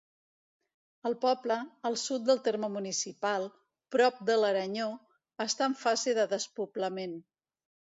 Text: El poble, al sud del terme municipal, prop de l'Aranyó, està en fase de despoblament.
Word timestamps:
El 1.09 1.15
poble, 1.25 1.57
al 1.91 1.99
sud 2.05 2.25
del 2.31 2.41
terme 2.49 2.71
municipal, 2.79 3.47
prop 3.99 4.21
de 4.33 4.41
l'Aranyó, 4.43 4.91
està 5.51 5.73
en 5.73 5.81
fase 5.87 6.21
de 6.23 6.31
despoblament. 6.39 7.19